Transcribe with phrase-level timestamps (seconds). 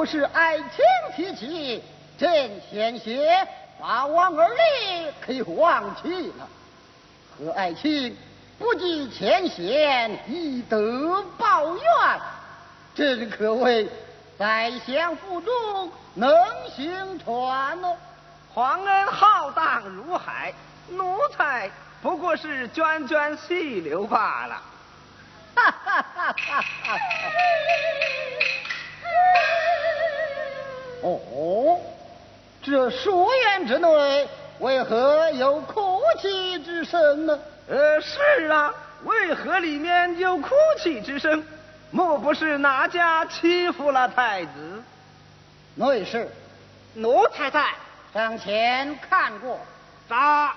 [0.00, 0.64] 不是爱卿
[1.14, 1.84] 提起，
[2.18, 3.46] 朕险些
[3.78, 6.48] 把王二力给忘记了。
[7.36, 8.16] 和爱卿
[8.58, 11.84] 不计前嫌，以德报怨，
[12.94, 13.86] 朕可谓
[14.38, 16.34] 宰相府中能
[16.74, 17.94] 行传哦。
[18.54, 20.54] 皇恩浩荡如海，
[20.88, 21.70] 奴才
[22.00, 24.62] 不过是涓涓细流罢了。
[25.54, 26.98] 哈哈哈哈哈！
[31.02, 31.78] 哦，
[32.62, 34.28] 这书院之内
[34.58, 37.38] 为何有哭泣之声呢？
[37.68, 41.44] 呃，是啊，为何里面有哭泣之声？
[41.90, 44.82] 莫不是哪家欺负了太子？
[45.74, 46.28] 内侍，
[46.94, 47.64] 奴才在
[48.12, 49.58] 上前看过。
[50.08, 50.54] 杀！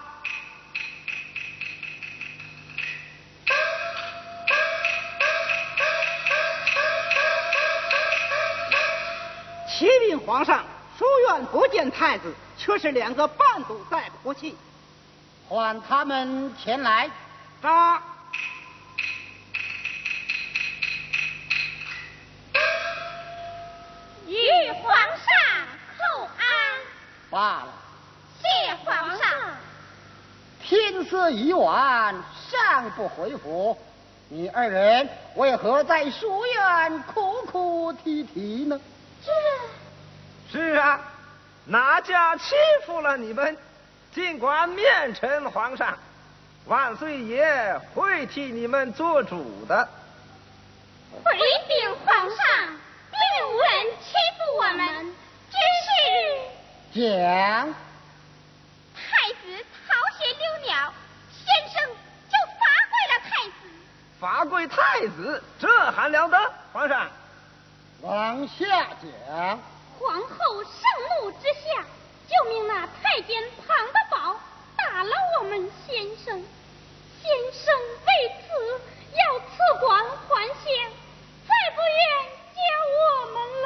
[9.76, 10.64] 启禀皇上，
[11.00, 14.56] 书院不见太子，却是两个伴读在哭泣。
[15.50, 17.10] 唤他们前来。
[17.60, 18.00] 杀！
[24.28, 25.26] 与皇上
[25.98, 26.46] 叩安。
[27.32, 27.68] 罢了。
[28.40, 29.28] 谢皇上。
[30.62, 32.16] 天色已晚，
[32.52, 33.76] 尚不回府，
[34.30, 38.80] 你二人为何在书院哭哭啼啼呢？
[39.26, 41.00] 这是啊，
[41.66, 43.58] 哪家欺负了你们？
[44.14, 45.98] 尽管面陈皇上，
[46.66, 49.90] 万岁爷会替你们做主的。
[51.12, 51.36] 回
[51.68, 52.38] 禀皇上，
[53.10, 55.16] 并无人欺负我们，
[55.50, 55.90] 只是
[56.94, 57.74] 讲
[58.94, 60.94] 太子逃学溜鸟，
[61.32, 61.82] 先生
[62.30, 63.52] 就罚跪了太子。
[64.20, 66.38] 罚跪太子，这还了得？
[66.72, 67.08] 皇上。
[68.04, 68.66] 往下
[69.02, 69.60] 讲。
[69.98, 70.72] 皇后盛
[71.22, 71.86] 怒之下，
[72.28, 74.36] 就命那太监庞德宝
[74.76, 76.44] 打了我们先生。
[77.22, 77.74] 先生
[78.06, 78.12] 为
[78.42, 78.44] 此
[79.16, 80.54] 要赐官还乡，
[81.48, 81.98] 再不愿
[82.54, 82.60] 见
[83.00, 83.66] 我们了。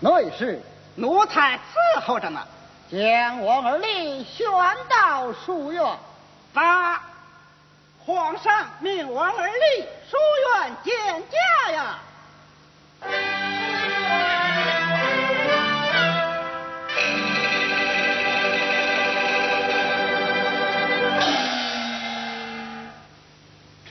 [0.00, 0.08] 内
[0.38, 0.62] 侍，
[0.94, 2.48] 奴才伺候着呢。
[2.90, 4.46] 将王儿立宣
[4.88, 5.84] 到书院。
[6.52, 7.02] 八，
[7.98, 10.16] 皇上命王儿立书
[10.54, 11.98] 院见驾呀。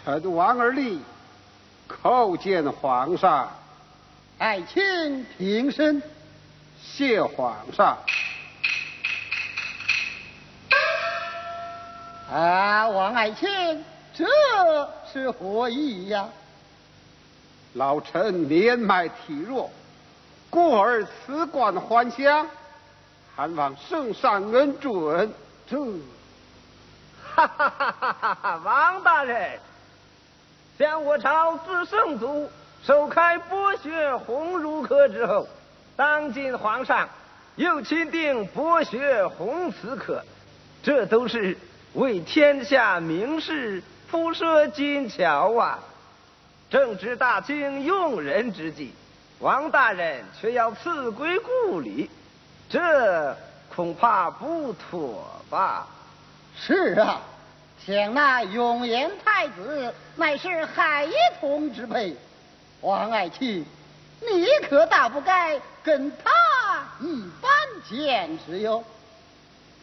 [0.05, 1.01] 臣王而立
[1.89, 3.51] 叩见皇上。
[4.37, 6.01] 爱卿平身。
[6.81, 7.97] 谢皇上。
[12.31, 14.25] 啊，王爱卿，这
[15.11, 16.27] 是何意呀？
[17.73, 19.69] 老臣年迈体弱，
[20.49, 22.47] 故而辞官还乡，
[23.35, 25.31] 还望圣上恩准。
[25.69, 25.77] 这，
[27.35, 28.61] 哈哈哈哈哈哈！
[28.65, 29.59] 王大人，
[30.79, 32.49] 向我朝自圣祖
[32.83, 35.47] 首开剥削鸿儒科之后，
[35.95, 37.07] 当今皇上
[37.55, 40.23] 又钦定博学鸿词科，
[40.81, 41.55] 这都是。
[41.95, 45.79] 为天下名士铺设金桥啊！
[46.69, 48.93] 正值大清用人之际，
[49.39, 52.09] 王大人却要辞归故里，
[52.69, 53.37] 这
[53.73, 55.87] 恐怕不妥吧？
[56.57, 57.21] 是啊，
[57.85, 62.13] 想那永延太子乃是海一统之辈，
[62.81, 63.65] 王爱卿，
[64.19, 66.29] 你可大不该跟他
[66.99, 67.51] 一般
[67.89, 68.83] 见识哟。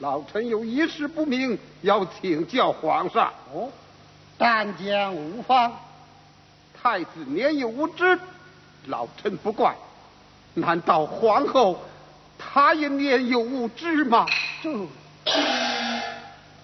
[0.02, 3.32] 老臣有一事不明，要请教皇上。
[3.54, 3.70] 哦，
[4.36, 5.72] 但讲无方。
[6.82, 8.18] 太子年幼无知，
[8.86, 9.72] 老臣不怪。
[10.54, 11.80] 难道皇后
[12.36, 14.26] 她也年幼无知吗？
[14.60, 14.88] 这，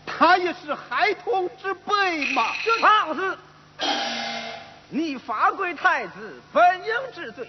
[0.05, 2.43] 她也是孩童之辈吗？
[2.81, 3.39] 胖子，
[4.89, 7.49] 你罚跪太子本应治罪，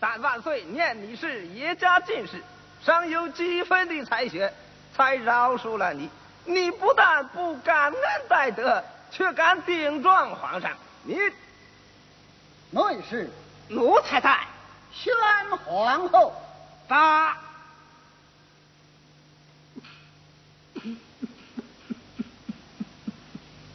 [0.00, 2.42] 但万岁念你是爷家进士，
[2.82, 4.50] 尚有几分的才学。
[4.98, 6.10] 才饶恕了你，
[6.44, 7.94] 你不但不感恩
[8.28, 10.72] 戴德，却敢顶撞皇上，
[11.04, 11.16] 你
[12.70, 13.30] 内侍
[13.68, 14.40] 奴才在，
[14.92, 15.14] 宣
[15.64, 16.32] 皇后
[16.88, 17.36] 发。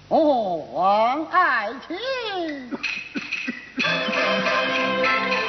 [0.10, 1.98] 哦，王爱卿。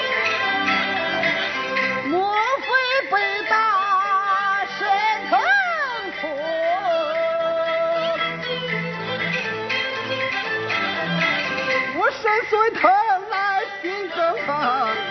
[12.35, 15.04] 心碎疼了心更疼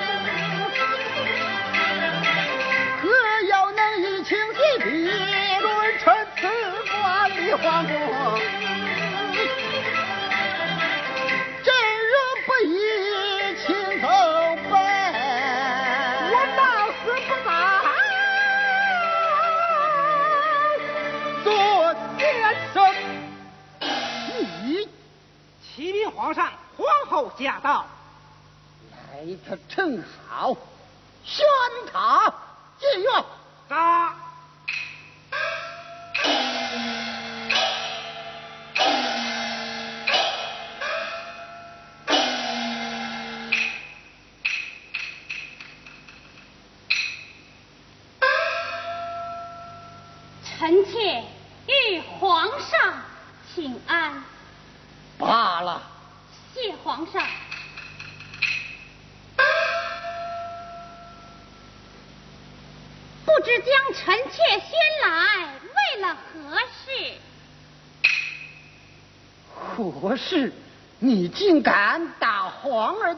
[27.37, 27.85] 驾到。
[28.91, 30.55] 来得正好，
[31.23, 31.45] 宣
[31.91, 32.33] 他
[32.79, 33.25] 进院。
[33.69, 34.15] 啊！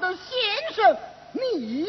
[0.06, 0.98] 的先生？
[1.32, 1.88] 你！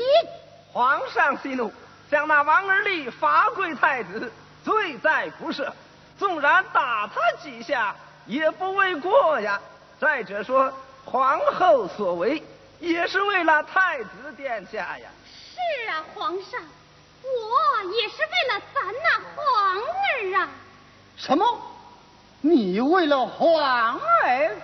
[0.73, 1.73] 皇上息怒，
[2.11, 4.33] 将那王儿立罚跪太子，
[4.65, 5.71] 罪在不赦。
[6.19, 7.95] 纵然打他几下，
[8.27, 9.61] 也不为过呀。
[10.01, 10.73] 再者说，
[11.05, 12.43] 皇后所为，
[12.81, 15.09] 也是为了太子殿下呀。
[15.27, 16.61] 是啊，皇上。
[17.23, 20.49] 我也是为了咱那皇儿啊！
[21.17, 21.45] 什么？
[22.41, 24.57] 你为了皇儿？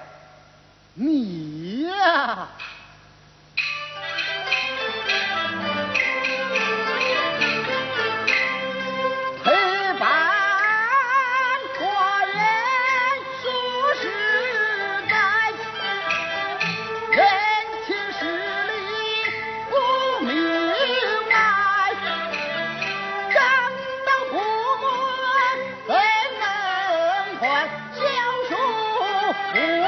[0.94, 2.46] 你呀！
[27.42, 28.00] 管教
[28.48, 29.81] 书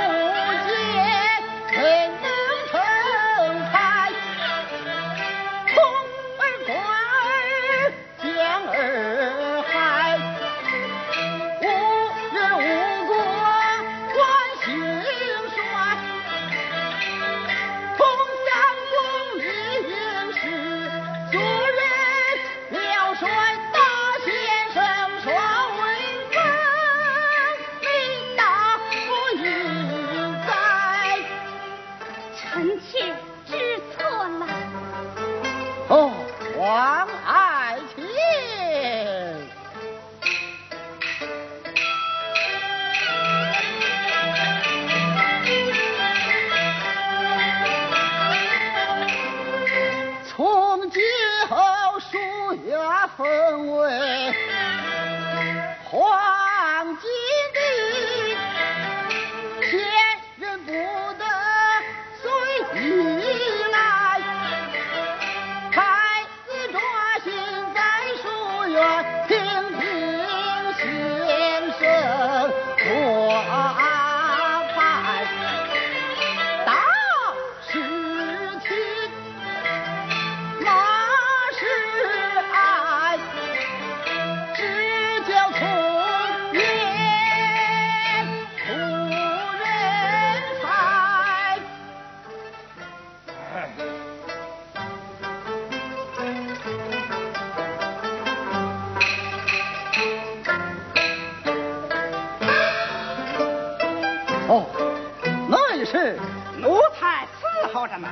[107.85, 108.09] 说什么，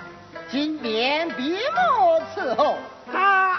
[0.51, 2.77] 今年别莫伺候
[3.11, 3.59] 他。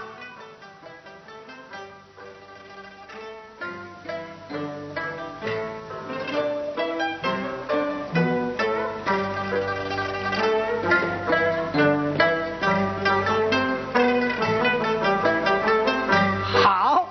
[16.62, 17.10] 好，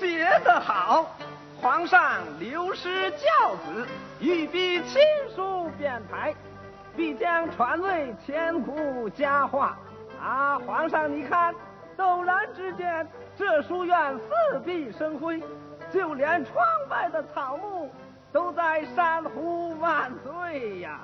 [0.00, 1.16] 写得好，
[1.62, 3.86] 皇上留师教子，
[4.18, 5.00] 御笔亲
[5.36, 6.34] 书匾牌。
[14.92, 15.42] 生辉，
[15.90, 17.90] 就连窗外的草木
[18.32, 21.00] 都在山呼万岁呀！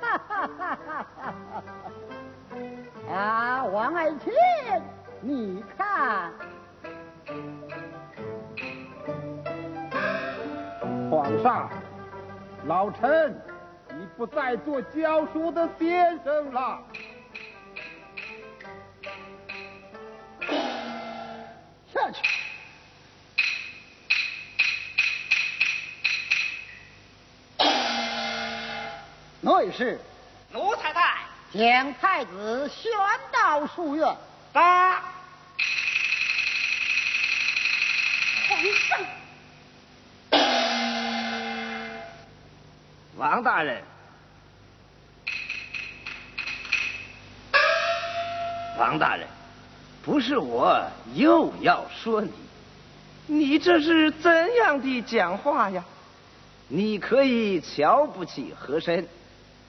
[0.00, 1.06] 哈哈哈哈
[1.52, 3.14] 哈！
[3.14, 4.32] 啊，王爱卿，
[5.20, 6.32] 你看，
[11.10, 11.68] 皇上，
[12.66, 13.53] 老臣已
[14.16, 16.80] 不再做教书的先生了。
[21.92, 22.22] 下去。
[29.44, 29.98] 会是？
[30.52, 31.02] 奴才在。
[31.52, 32.92] 将太子宣
[33.32, 34.16] 到书院。
[34.52, 35.02] 八。
[38.48, 38.98] 皇上。
[43.16, 43.82] 王大人。
[48.78, 49.26] 王大人，
[50.02, 50.82] 不是我
[51.14, 52.32] 又要说你，
[53.26, 55.84] 你这是怎样的讲话呀？
[56.68, 59.06] 你可以瞧不起和珅，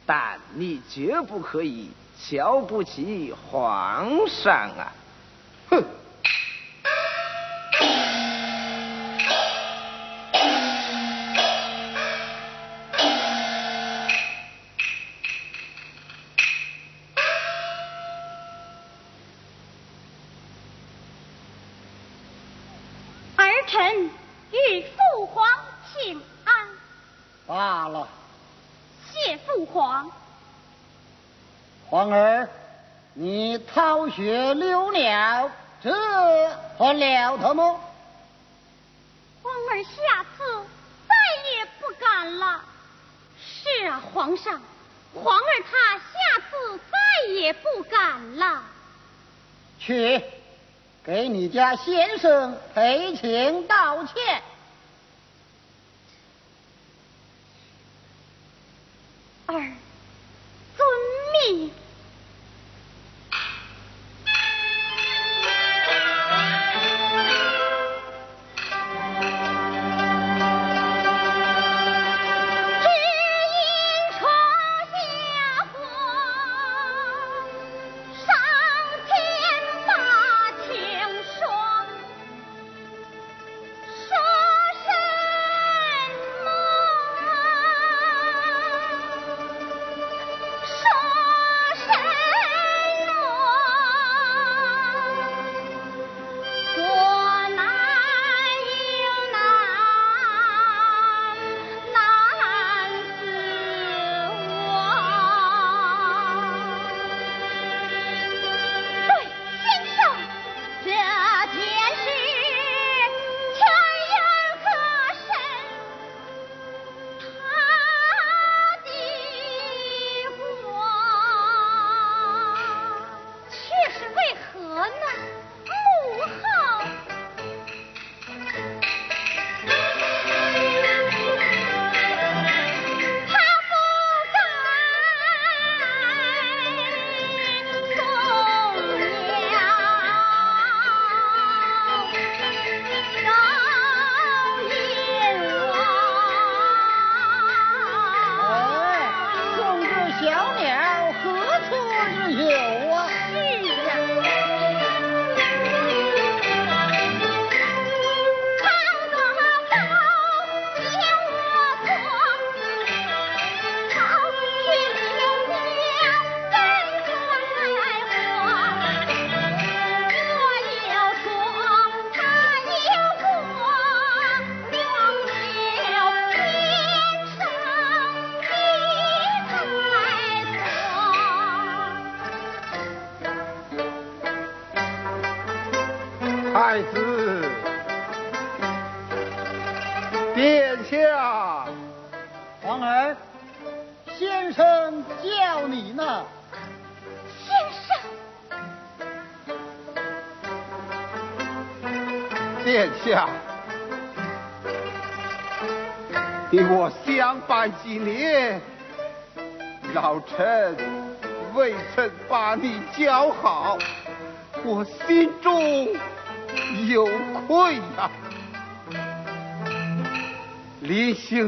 [0.06, 4.92] 但你绝不可以瞧不起皇上啊！
[37.46, 37.80] 算了得吗？
[39.44, 40.66] 皇儿下次
[41.08, 41.14] 再
[41.52, 42.64] 也不敢了。
[43.38, 44.60] 是啊，皇上，
[45.14, 48.64] 皇儿他下次再也不敢了。
[49.78, 50.24] 去，
[51.04, 54.42] 给你家先生赔情道歉。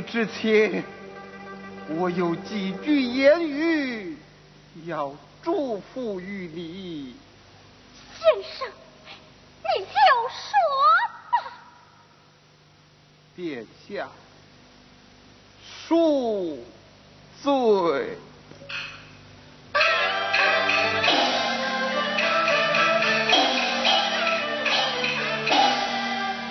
[0.09, 0.83] 之前，
[1.89, 4.17] 我有几句言语
[4.85, 7.13] 要祝福于你。
[8.17, 9.91] 先生，你就
[10.31, 10.49] 说
[11.31, 11.35] 吧。
[13.35, 14.07] 殿下。
[15.89, 16.57] 恕
[17.43, 18.17] 罪。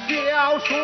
[0.08, 0.74] 小叔。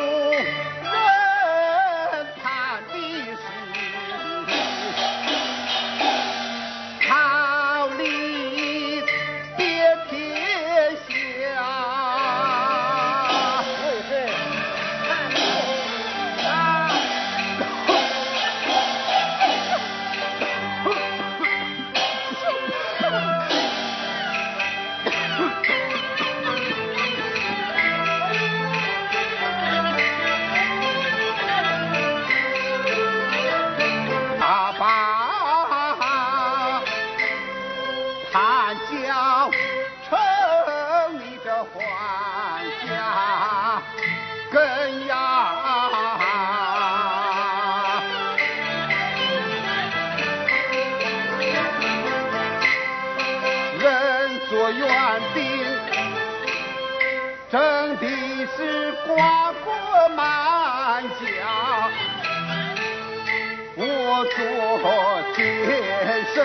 [66.34, 66.42] 先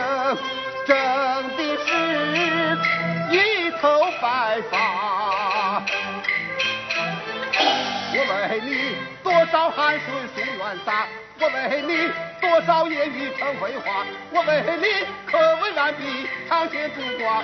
[0.86, 0.96] 生，
[1.56, 1.90] 的是
[3.32, 3.36] 一
[3.80, 5.82] 头白发。
[8.14, 8.70] 我为你
[9.24, 10.04] 多少汗水
[10.36, 11.08] 送远洒，
[11.40, 11.92] 我为你
[12.42, 14.84] 多少言语成废话，我为你
[15.26, 17.42] 可为完璧，长街主挂，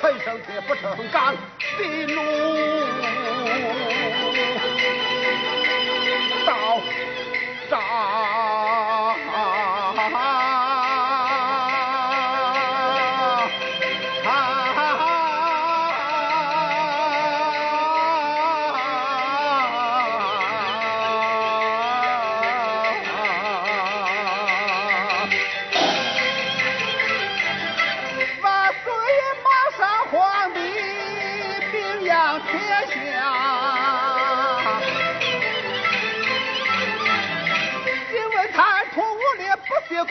[0.00, 1.36] 陈胜却不成钢
[1.78, 3.33] 的奴。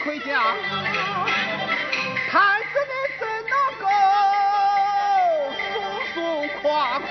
[0.04, 0.28] 回家，
[2.30, 3.84] 太子你怎能够
[5.72, 5.74] 松
[6.14, 6.16] 松
[6.60, 6.62] 垮
[6.98, 7.08] 垮？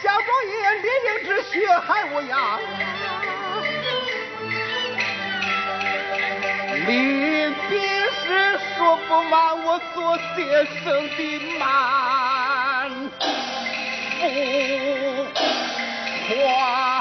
[0.00, 2.32] 小状元李应之血海无涯，
[6.86, 7.74] 临别
[8.10, 8.22] 时
[8.76, 9.34] 说不完
[9.64, 9.96] 我做
[10.36, 10.36] 先
[10.84, 11.20] 生的
[11.58, 11.60] 满
[14.20, 14.22] 腹
[16.46, 16.97] 话。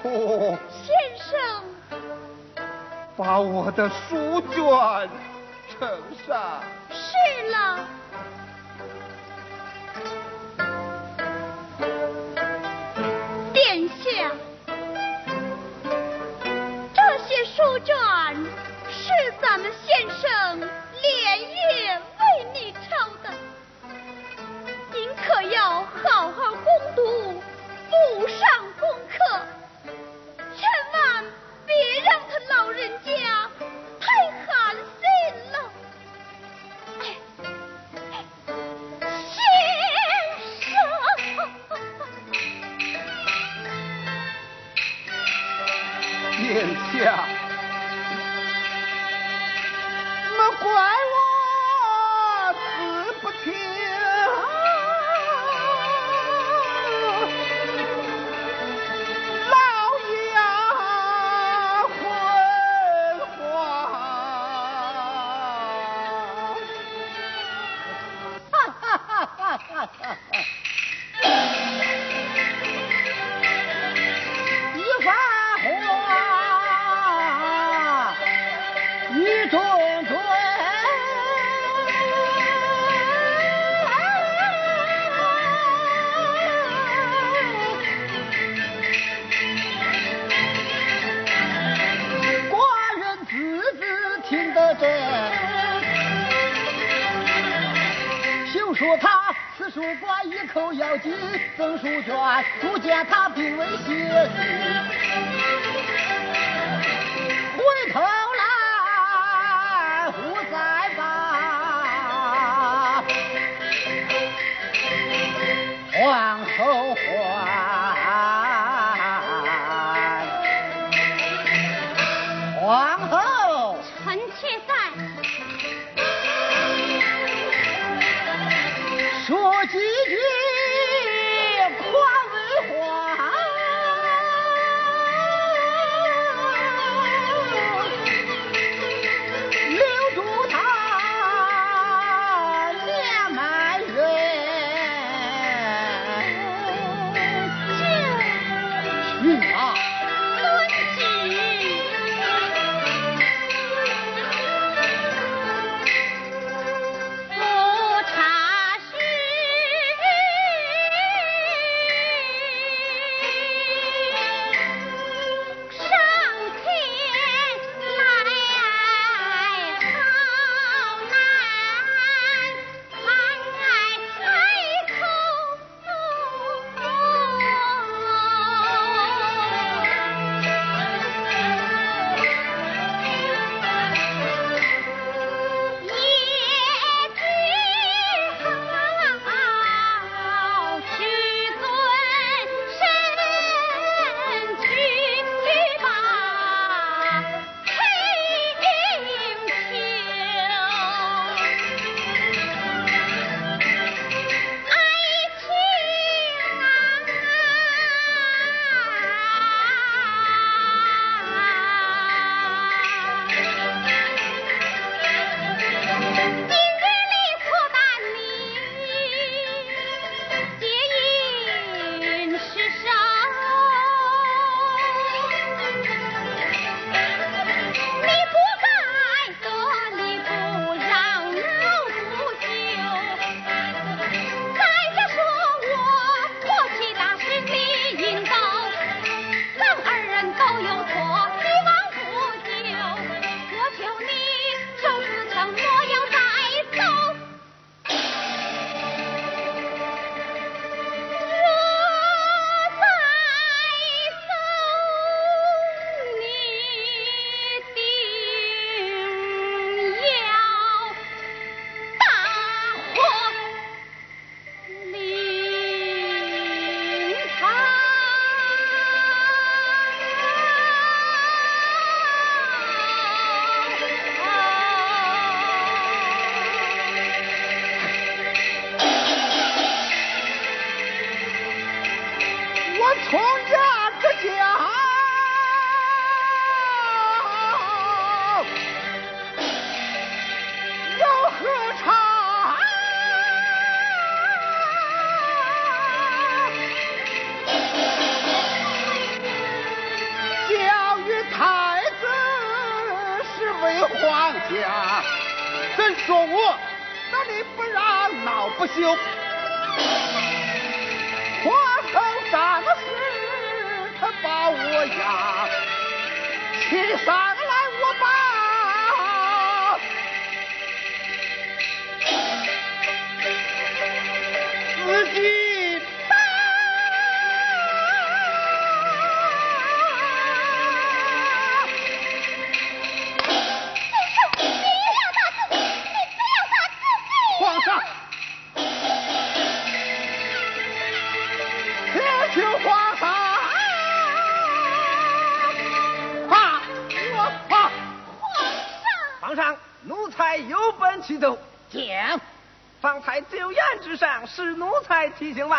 [0.00, 2.62] 先生，殊途先生，
[3.16, 4.62] 把我的书卷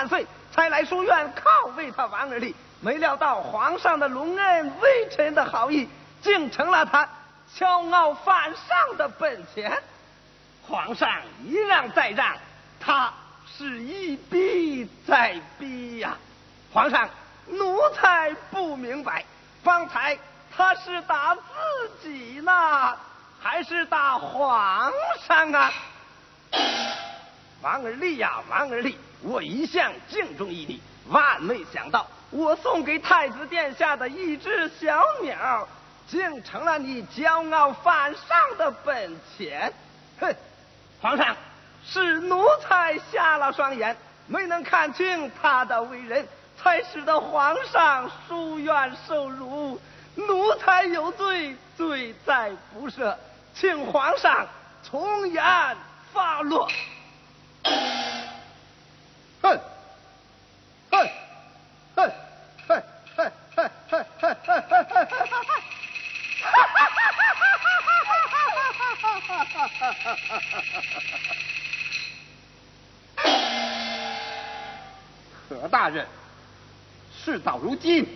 [0.09, 2.55] 岁，才来书院拷问他王二立。
[2.81, 5.87] 没料到皇上的隆恩，微臣的好意，
[6.21, 7.07] 竟成了他
[7.55, 9.81] 骄傲反上的本钱。
[10.65, 11.09] 皇上
[11.43, 12.37] 一让再让，
[12.79, 13.11] 他
[13.57, 16.17] 是一逼再逼呀、
[16.71, 17.09] 皇上，
[17.47, 19.25] 奴才不明白，
[19.63, 20.17] 方才
[20.55, 21.41] 他是打自
[22.01, 22.97] 己呢，
[23.41, 24.91] 还是打皇
[25.27, 25.73] 上啊？
[27.61, 35.67] 王二立呀，王二立，我一向敬重于你，万没想到我送给太子殿下的一只小鸟，
[36.07, 39.73] 竟成了你骄傲反上的本钱。
[40.19, 40.33] 哼，
[41.01, 41.35] 皇上，
[41.85, 43.95] 是奴才瞎了双眼，
[44.27, 46.27] 没能看清他的为人，
[46.61, 49.79] 才使得皇上书院受辱，
[50.15, 53.15] 奴才有罪，罪在不赦，
[53.53, 54.47] 请皇上
[54.83, 55.43] 从严
[56.13, 56.69] 发落。
[75.49, 76.05] 何大人，
[77.13, 78.07] 事到如今，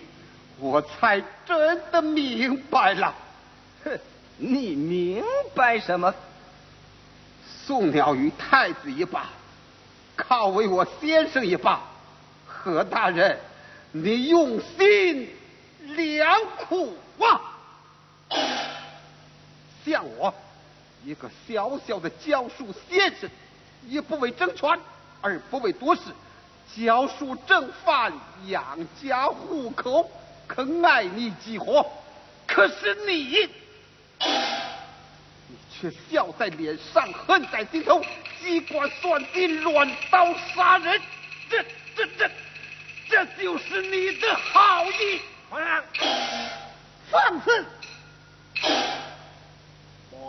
[0.58, 3.14] 我才真的明白了。
[3.84, 3.98] 哼，
[4.38, 5.22] 你明
[5.54, 6.14] 白什么？
[7.66, 9.26] 宋鸟与太子一罢，
[10.16, 11.80] 靠为我先生一罢，
[12.46, 13.38] 何大人，
[13.92, 15.28] 你用心
[15.96, 17.40] 良苦啊！
[19.84, 20.32] 像我
[21.04, 23.28] 一个小小的教书先生，
[23.86, 24.70] 也不为争权，
[25.20, 26.02] 而不为多事，
[26.74, 28.12] 教书正饭，
[28.46, 30.10] 养家糊口，
[30.46, 31.84] 可爱你几何？
[32.46, 33.48] 可是你。
[35.46, 38.02] 你却笑在脸上，恨在心头，
[38.42, 41.00] 机关算尽，乱刀杀人，
[41.50, 41.62] 这
[41.94, 42.30] 这这，
[43.10, 45.20] 这就是你的好意！
[45.50, 45.84] 皇上，
[47.10, 47.66] 放肆！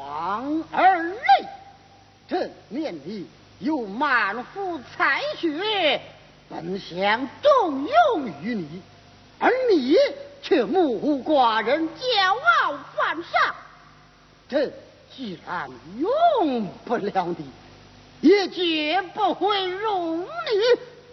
[0.06, 1.18] 王二雷，
[2.28, 6.00] 这年里有满腹才学，
[6.48, 8.84] 本想重用于你，
[9.40, 9.98] 而你
[10.44, 13.56] 却目无寡人，骄傲犯上。
[14.48, 14.72] 朕
[15.16, 17.50] 既然用不了你，
[18.22, 20.28] 也绝不会容你。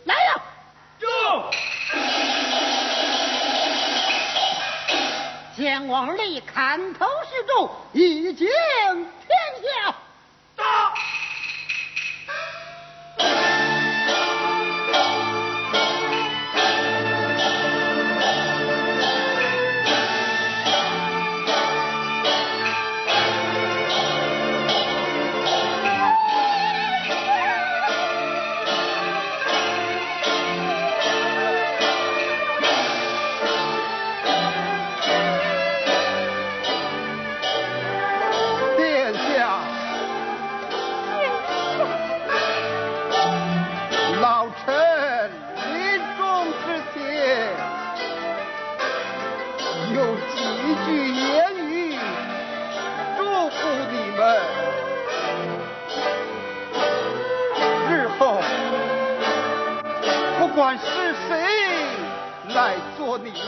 [0.05, 0.43] 来呀！
[5.62, 8.48] 天王立砍头示众，以敬天
[9.62, 9.94] 下。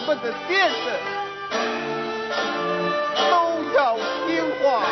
[0.07, 0.85] 我们的先生，
[3.31, 3.33] 都
[3.75, 4.85] 要听话。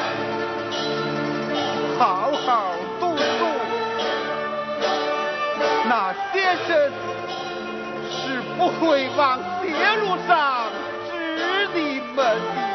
[1.98, 3.20] 好好读书，
[5.84, 6.90] 那先生
[8.08, 9.68] 是不会往邪
[10.00, 10.64] 路上
[11.10, 12.24] 指你们
[12.56, 12.71] 的。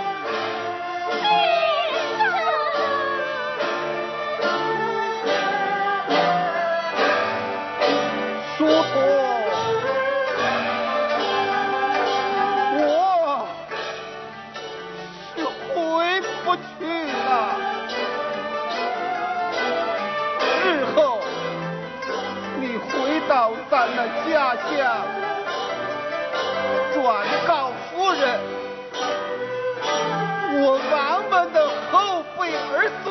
[24.30, 25.06] 下乡，
[26.94, 28.40] 转告夫人，
[30.60, 30.96] 我王
[31.30, 31.58] 们的
[31.92, 33.06] 后辈儿孙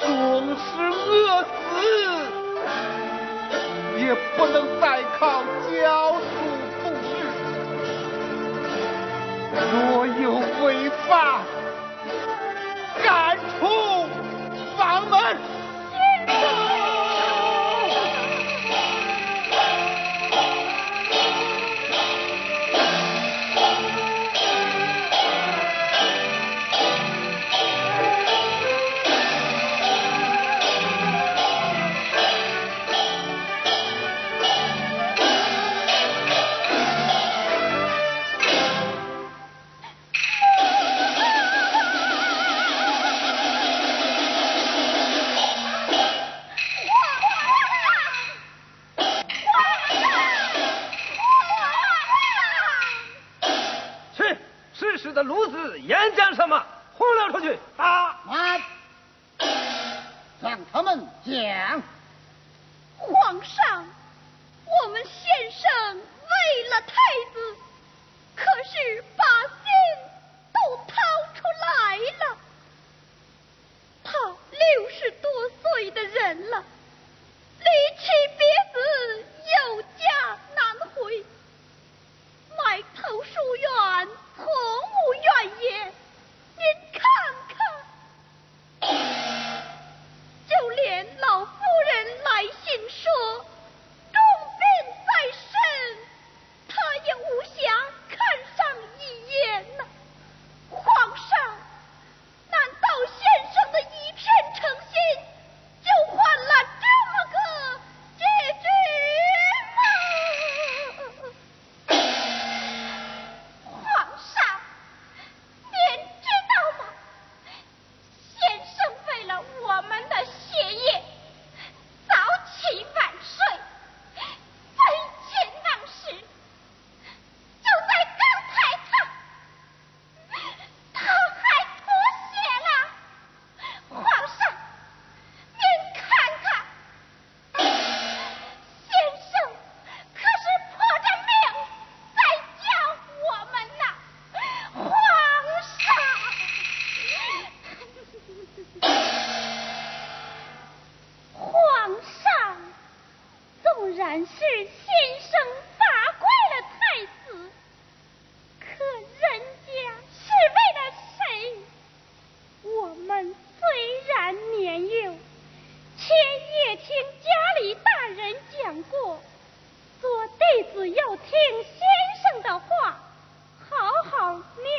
[0.00, 0.08] 总
[0.56, 1.54] 是饿死，
[3.98, 4.02] 也
[4.36, 4.84] 不能再
[5.18, 6.20] 靠教书
[6.82, 7.08] 赋世。
[9.52, 10.24] 若有
[10.64, 10.66] 违
[11.08, 11.42] 法，
[63.40, 63.86] 皇上，
[64.66, 66.92] 我们先生为了太
[67.32, 67.56] 子，
[68.36, 69.64] 可是把心
[70.52, 70.92] 都掏
[71.34, 72.36] 出来了。
[74.04, 74.12] 他
[74.50, 75.30] 六十多
[75.62, 77.64] 岁的人了，力
[77.98, 78.39] 气。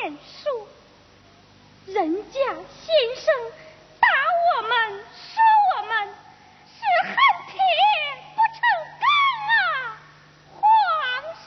[0.02, 0.12] 念
[0.42, 0.66] 书，
[1.86, 3.32] 人家先生
[4.00, 4.08] 打
[4.56, 4.70] 我们、
[5.14, 5.38] 说
[5.76, 5.92] 我们
[6.66, 6.74] 是
[7.06, 7.14] 恨
[7.46, 7.54] 铁
[8.34, 8.58] 不成
[8.98, 9.06] 钢
[9.46, 9.54] 啊！
[10.58, 10.60] 皇
[11.38, 11.46] 上，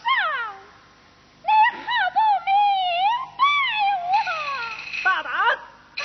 [1.43, 1.49] 你
[1.83, 2.49] 好不明
[3.37, 3.43] 白
[4.23, 5.03] 我！
[5.03, 5.27] 大胆！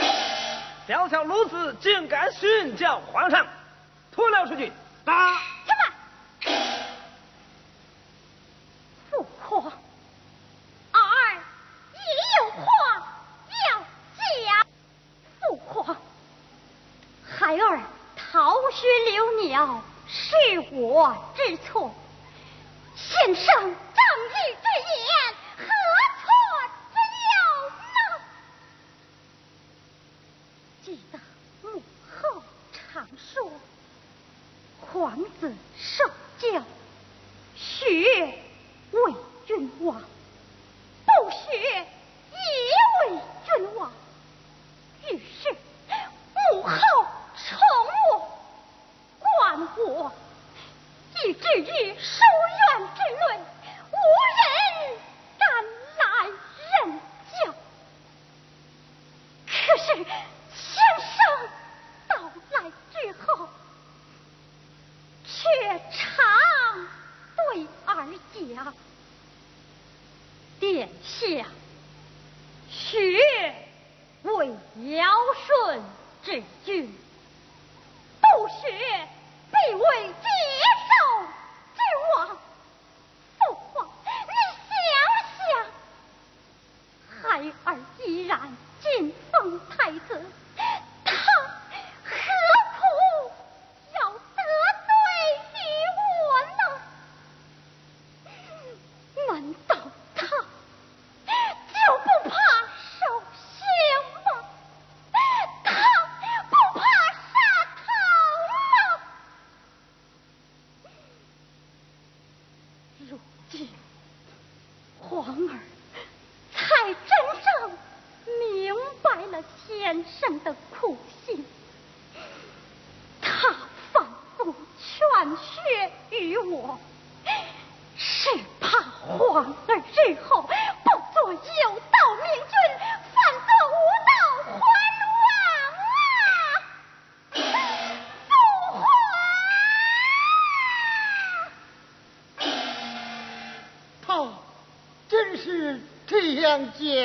[0.88, 3.46] 小小奴子竟敢训教皇上！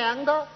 [0.05, 0.54] 娘的。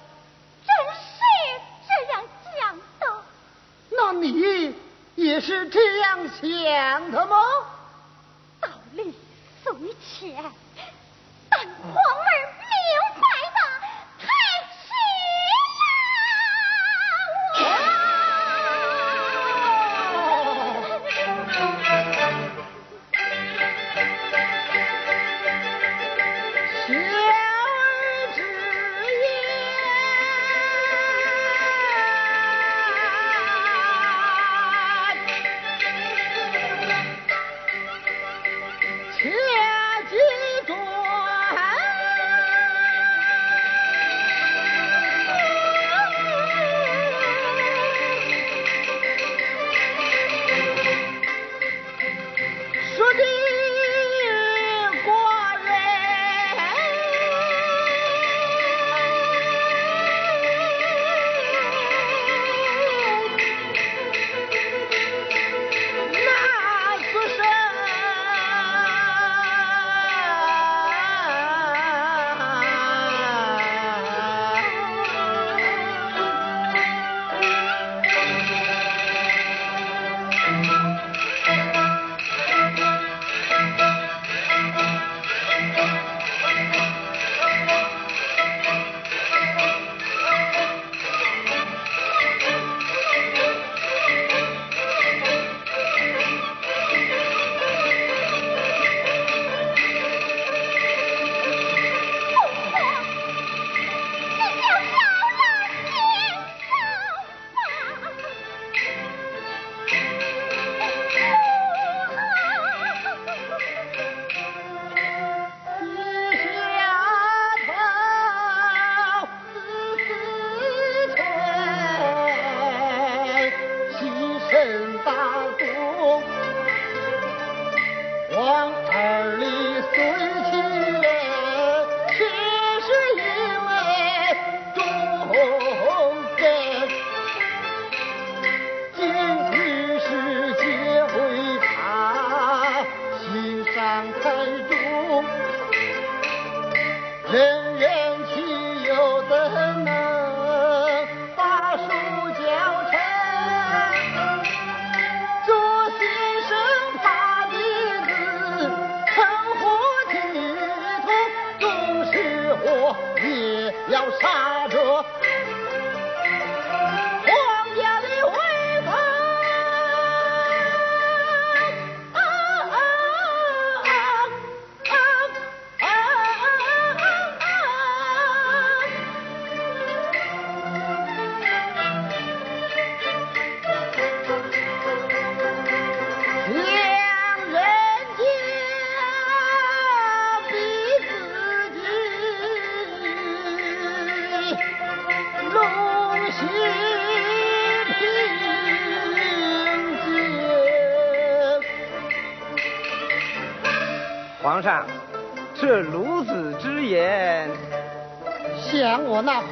[162.55, 165.18] 我也要杀这。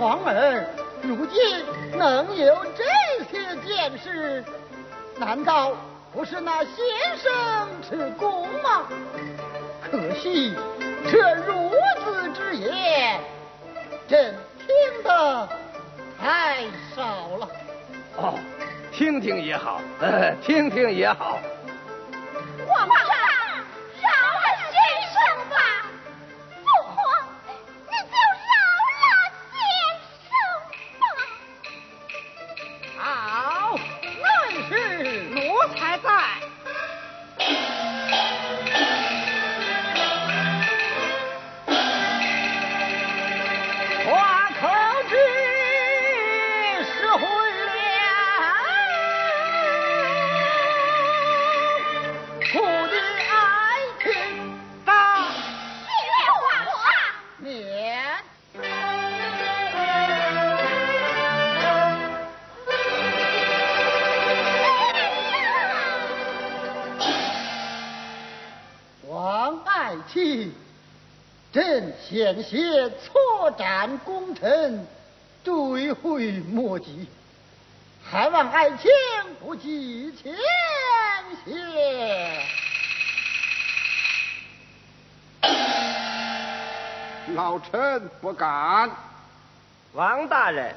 [0.08, 0.66] 皇儿
[1.02, 1.66] 如今
[1.98, 4.42] 能有这些见识？
[5.18, 5.74] 难道
[6.14, 6.72] 不是那先
[7.18, 8.86] 生之功吗？
[9.84, 10.56] 可惜
[11.12, 11.72] 这孺
[12.06, 13.20] 子之言
[14.08, 15.50] 朕听的
[16.18, 16.62] 太
[16.96, 17.50] 少了。
[18.16, 18.40] 哦
[18.94, 21.38] 听听也好呃听听也好。
[71.78, 74.84] 朕险些错斩功臣，
[75.44, 77.08] 追悔莫及，
[78.04, 78.90] 还望爱卿
[79.40, 80.34] 不计前
[81.46, 81.56] 嫌。
[87.36, 88.90] 老臣不敢。
[89.94, 90.74] 王大人，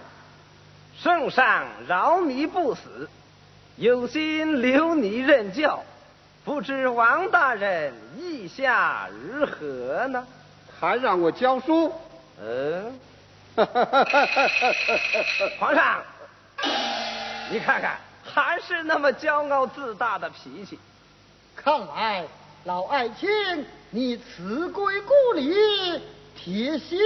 [0.98, 3.09] 圣上饶你不死，
[3.76, 5.82] 有心留你任教，
[6.44, 10.26] 不知王大人意下如何呢？
[10.80, 11.92] 还让我教书？
[12.42, 12.98] 嗯，
[15.60, 16.02] 皇上，
[17.50, 20.78] 你看看，还是那么骄傲自大的脾气。
[21.54, 22.24] 看来
[22.64, 23.28] 老爱卿，
[23.90, 26.00] 你辞归故里，
[26.34, 26.98] 铁心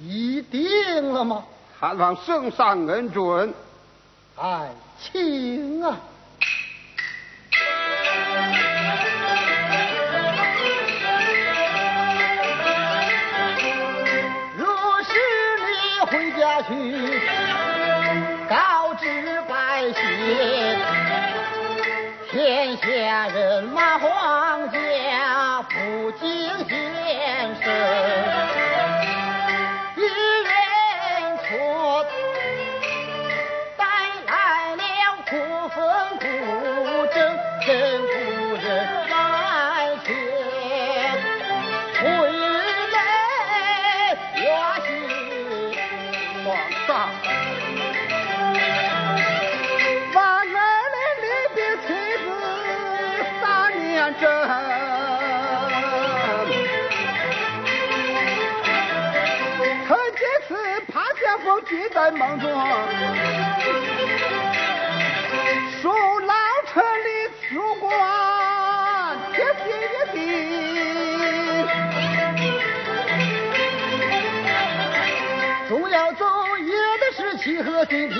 [0.00, 1.44] 已定了吗？
[1.78, 3.54] 还望圣上恩准。
[4.36, 4.68] 爱
[5.00, 5.96] 卿啊！
[16.62, 17.20] 去，
[18.48, 19.06] 告知
[19.48, 19.96] 百姓，
[22.30, 26.28] 天下人马皇家不敬
[26.68, 27.64] 先生，
[54.04, 54.28] 三年整。
[59.88, 60.50] 可这次
[60.92, 62.50] 怕相逢记在梦中，
[65.80, 65.88] 恕
[66.20, 66.34] 老
[66.66, 67.08] 臣的
[67.40, 67.42] 辞
[67.80, 67.82] 官
[69.32, 70.20] 铁心一定。
[75.66, 76.26] 总要走
[76.58, 78.14] 爷的士气和心脾。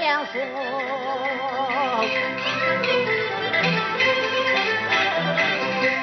[0.00, 0.40] 相送。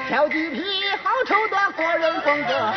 [0.08, 0.60] 挑几匹
[1.04, 2.74] 好绸缎过人风格，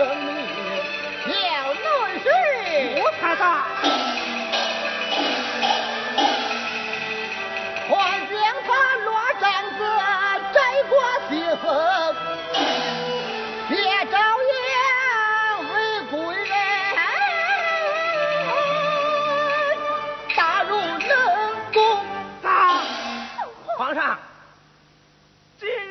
[0.00, 0.34] 生命
[1.26, 2.28] 小女婿。
[3.02, 3.89] 我太太，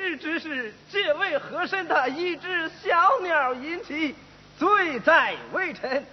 [0.10, 4.16] 今日之事，借为和珅的一只小鸟引起，
[4.58, 6.04] 罪在微臣。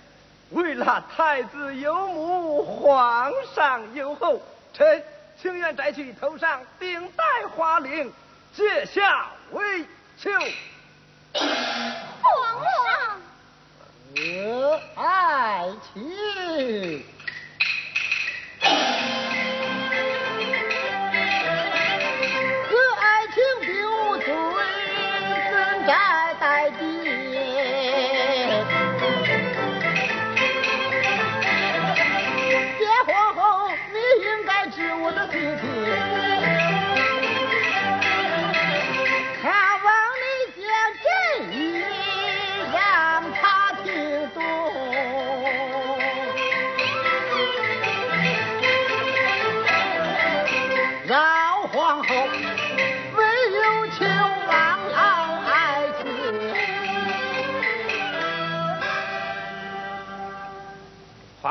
[0.51, 4.43] 为了太子有母，皇上有后，
[4.75, 5.03] 臣
[5.41, 8.13] 情愿摘去头上顶戴花翎，
[8.53, 9.87] 阶下为
[10.19, 10.31] 囚。
[11.33, 13.21] 皇上，
[14.17, 17.03] 呃，爱卿。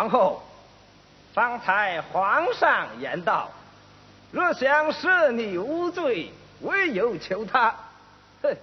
[0.05, 0.43] 皇后，
[1.33, 3.49] 方才皇上言道，
[4.31, 6.31] 若想赦你无罪，
[6.61, 7.73] 唯有求他。
[8.43, 8.55] 哼，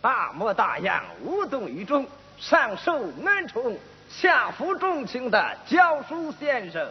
[0.00, 2.06] 大模大样，无动于衷，
[2.38, 3.76] 上受恩宠，
[4.08, 6.88] 下服重情的教书先生。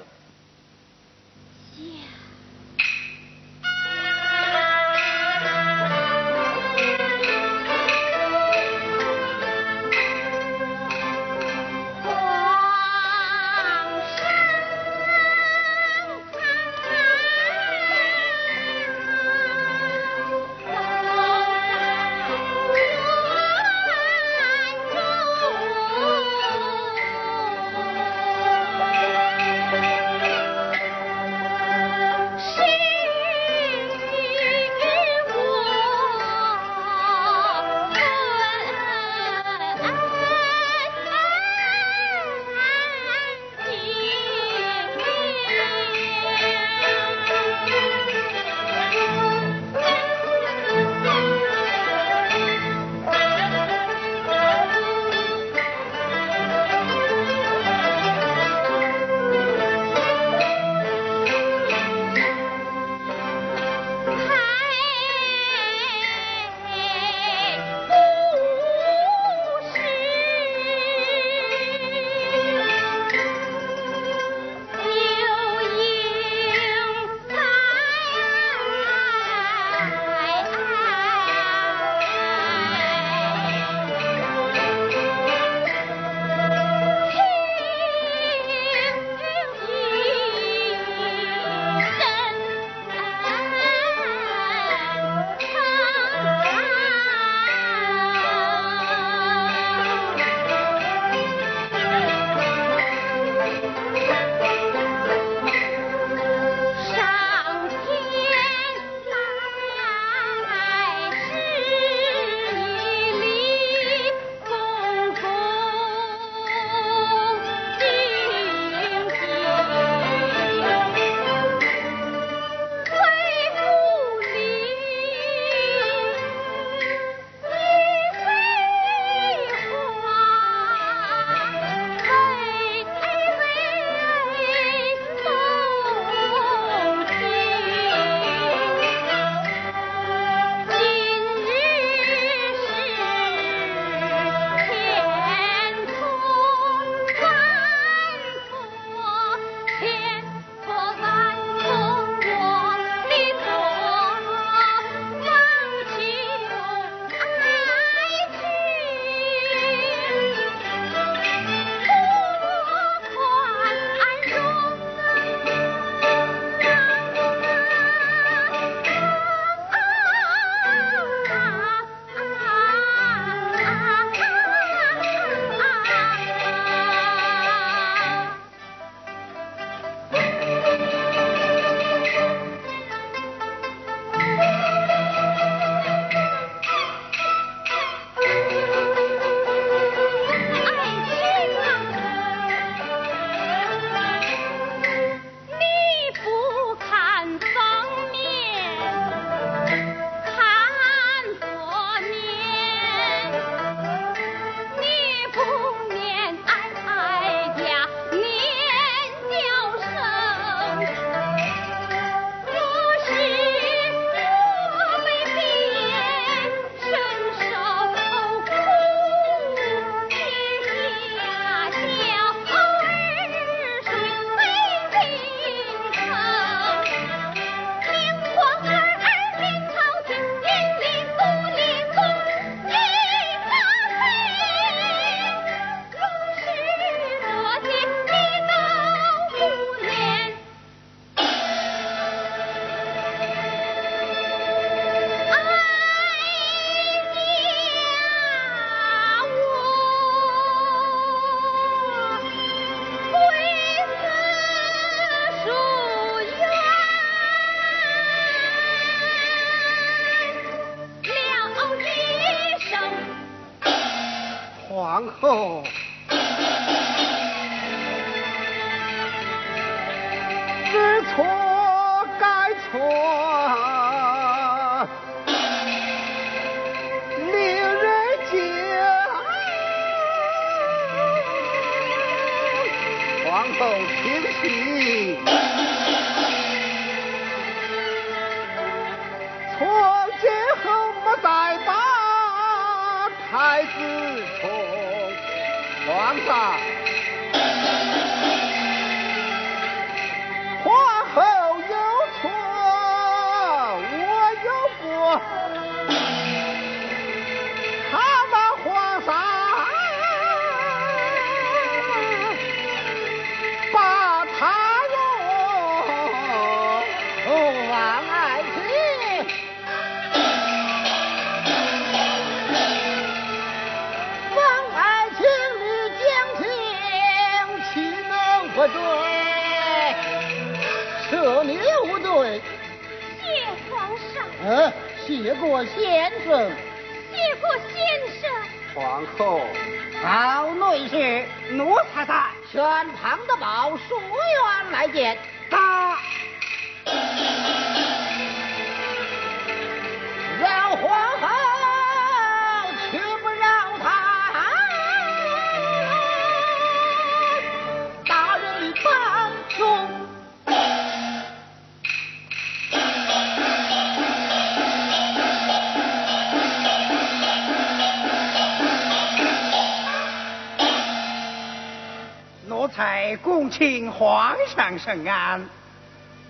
[373.18, 375.44] 恭请皇上圣安。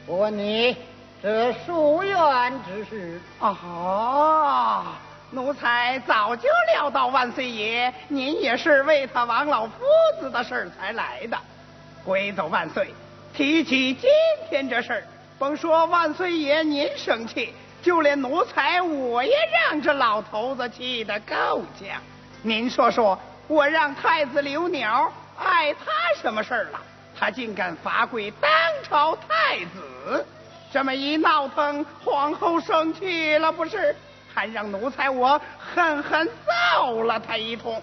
[0.06, 0.76] 我问你，
[1.22, 3.20] 这书院之事？
[3.40, 4.98] 啊，
[5.32, 9.72] 奴才早就料到万岁爷您也是为他王老夫
[10.20, 11.38] 子的事儿才来的。
[12.06, 12.94] 归奏万岁，
[13.34, 14.10] 提起今
[14.50, 15.04] 天这事儿，
[15.38, 22.02] 甭说万岁爷您生气，就连奴才我也让这老头子气得够呛。
[22.42, 25.12] 您说说，我让太子留鸟？
[25.38, 26.80] 碍他什么事儿了？
[27.20, 28.50] 他竟敢罚跪当
[28.84, 30.26] 朝太子，
[30.72, 33.96] 这么一闹腾，皇后生气了不是？
[34.34, 37.82] 还让奴才我狠狠揍了他一通。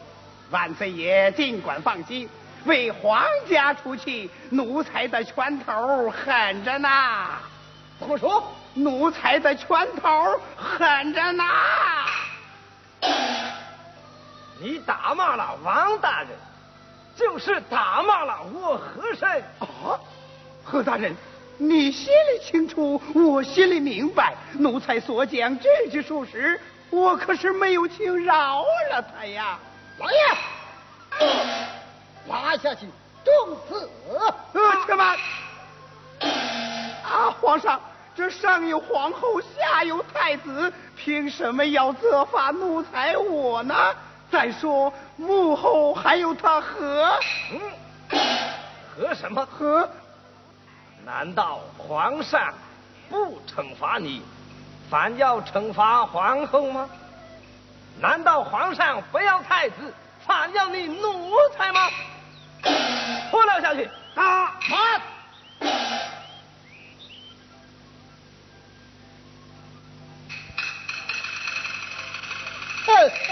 [0.51, 2.29] 万岁爷尽管放心，
[2.65, 6.89] 为皇家出气，奴才的拳头狠着呢。
[7.99, 8.53] 怎么说？
[8.75, 11.45] 奴才的拳头狠着呢。
[14.61, 16.31] 你打骂了王大人。
[17.17, 19.99] 就是打骂了我和珅啊！
[20.65, 21.15] 何大人，
[21.59, 24.35] 你心里清楚，我心里明白。
[24.55, 26.61] 奴才所讲句句属实，
[26.91, 29.59] 我可是没有轻饶了他呀！
[29.99, 30.19] 王爷，
[32.29, 32.87] 拉下去，
[33.25, 33.89] 重死！
[34.09, 34.35] 呃，
[34.87, 35.17] 且慢！
[37.05, 37.81] 啊，皇上，
[38.17, 43.75] 这上有皇后，下有太子，凭什么要责罚奴才我呢？
[44.33, 47.19] 再说幕后还有他和，
[47.53, 47.61] 嗯
[48.97, 49.89] 和什么和？
[51.05, 52.55] 难道皇上
[53.09, 54.23] 不惩罚你，
[54.91, 56.89] 反要惩罚皇后吗？
[58.01, 59.75] 难道皇上不要太子，
[60.27, 61.91] 反要你奴才吗？
[63.31, 63.89] 拖了下去！
[64.15, 65.01] 啊，慢！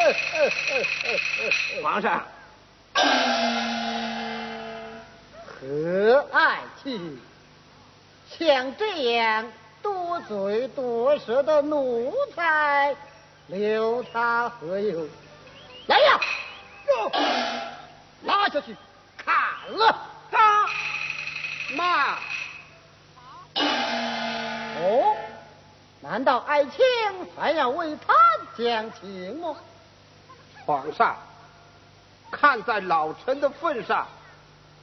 [1.82, 2.26] 皇上，
[5.44, 7.20] 何爱卿，
[8.28, 9.46] 像这样
[9.80, 12.96] 多嘴多舌的奴才，
[13.46, 15.09] 留他何用？
[15.86, 16.20] 来呀，
[18.24, 18.76] 拉下去
[19.16, 19.34] 砍
[19.70, 19.96] 了！
[20.30, 20.68] 他
[21.76, 22.14] 妈，
[23.55, 25.16] 哦，
[26.00, 26.72] 难道爱卿
[27.36, 28.14] 还要为他
[28.57, 29.57] 讲情吗？
[30.72, 31.14] 皇上，
[32.30, 34.06] 看在老臣的份上，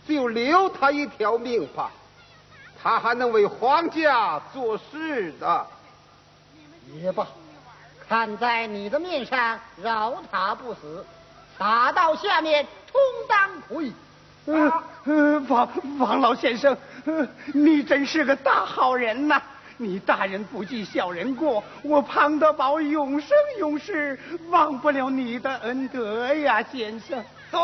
[0.07, 1.89] 就留他一条命吧。
[2.81, 5.65] 他还能为皇家做事的。
[6.93, 7.25] 也罢，
[8.07, 11.03] 看在你的面上，饶他不死。
[11.57, 13.91] 打到下面充当可以。
[14.45, 15.67] 呃，王
[15.97, 16.77] 王老先生，
[17.51, 19.41] 你真是个大好人呐！
[19.81, 24.19] 你大人不计小人过，我庞德宝永生永世
[24.49, 26.61] 忘不了你的恩德呀。
[26.61, 27.59] 先生，走。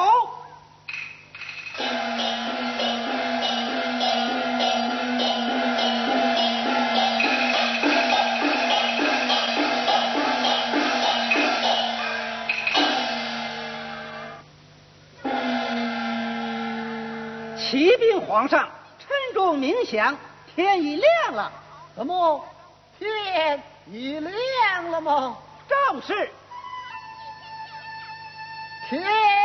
[17.58, 20.16] 启禀皇上，沉重冥想，
[20.56, 21.52] 天已亮了。
[21.96, 22.44] 怎么
[23.00, 25.38] 天已亮了吗？
[25.68, 26.30] 正是
[28.90, 29.45] 天。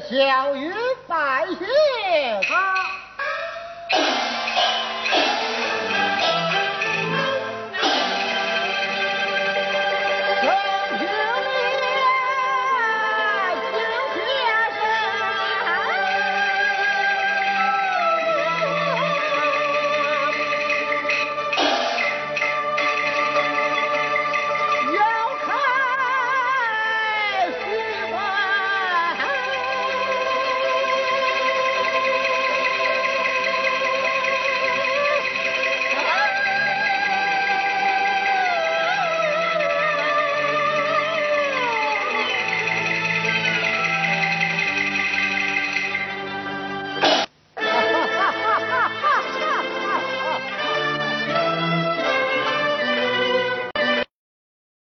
[0.09, 0.72] 小鱼